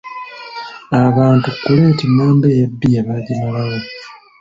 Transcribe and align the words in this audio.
Abantu 1.03 1.47
kuleeti 1.61 2.05
namba 2.15 2.45
eya 2.55 2.67
bbiya 2.71 3.01
baagimalawo. 3.07 3.77